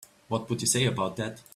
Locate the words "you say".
0.61-0.85